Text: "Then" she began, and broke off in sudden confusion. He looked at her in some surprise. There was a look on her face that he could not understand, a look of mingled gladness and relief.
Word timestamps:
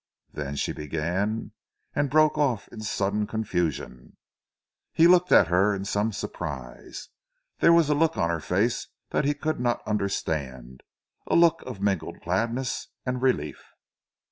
"Then" 0.33 0.55
she 0.55 0.71
began, 0.71 1.51
and 1.93 2.09
broke 2.09 2.35
off 2.35 2.67
in 2.69 2.81
sudden 2.81 3.27
confusion. 3.27 4.17
He 4.91 5.05
looked 5.05 5.31
at 5.31 5.45
her 5.49 5.75
in 5.75 5.85
some 5.85 6.11
surprise. 6.11 7.09
There 7.59 7.71
was 7.71 7.87
a 7.87 7.93
look 7.93 8.17
on 8.17 8.31
her 8.31 8.39
face 8.39 8.87
that 9.11 9.25
he 9.25 9.35
could 9.35 9.59
not 9.59 9.87
understand, 9.87 10.81
a 11.27 11.35
look 11.35 11.61
of 11.67 11.81
mingled 11.81 12.19
gladness 12.21 12.87
and 13.05 13.21
relief. 13.21 13.63